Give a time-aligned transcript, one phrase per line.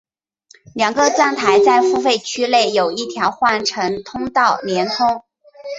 [0.73, 5.21] 两个站台在付费区内有一条换乘通道连通。